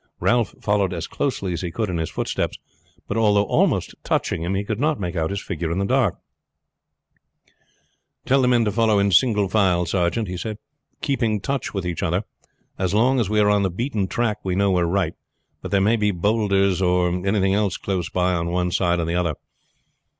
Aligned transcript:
Ralph 0.19 0.55
followed 0.59 0.93
as 0.95 1.05
closely 1.05 1.53
as 1.53 1.61
he 1.61 1.69
could 1.69 1.87
in 1.87 1.99
his 1.99 2.09
footsteps; 2.09 2.57
but 3.07 3.17
although 3.17 3.43
almost 3.43 3.93
touching 4.03 4.41
him 4.41 4.55
he 4.55 4.63
could 4.63 4.79
not 4.79 4.99
make 4.99 5.15
out 5.15 5.29
his 5.29 5.39
figure 5.39 5.69
in 5.71 5.77
the 5.77 5.85
darkness. 5.85 6.23
"Tell 8.25 8.41
the 8.41 8.47
men 8.47 8.65
to 8.65 8.71
follow 8.71 8.97
in 8.97 9.11
single 9.11 9.47
file, 9.47 9.85
sergeant," 9.85 10.27
he 10.27 10.37
said; 10.37 10.57
"keeping 11.01 11.39
touch 11.39 11.75
with 11.75 11.85
each 11.85 12.01
other. 12.01 12.23
As 12.79 12.95
long 12.95 13.19
as 13.19 13.29
we 13.29 13.39
are 13.41 13.49
on 13.51 13.61
the 13.61 13.69
beaten 13.69 14.07
track 14.07 14.39
we 14.43 14.55
know 14.55 14.71
we 14.71 14.81
are 14.81 14.87
right, 14.87 15.13
but 15.61 15.69
there 15.69 15.79
may 15.81 15.97
be 15.97 16.09
bowlders 16.09 16.81
or 16.81 17.07
anything 17.23 17.53
else 17.53 17.77
close 17.77 18.09
by 18.09 18.33
on 18.33 18.49
one 18.49 18.71
side 18.71 18.99
or 18.99 19.05
the 19.05 19.13
other." 19.13 19.35